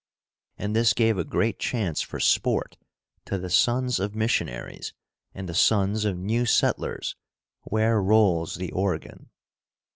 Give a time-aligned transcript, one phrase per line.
[0.57, 2.75] And this gave a great chance for sport
[3.25, 4.93] to the sons of missionaries
[5.35, 7.15] and the sons of new settlers
[7.65, 9.29] "where rolls the Oregon."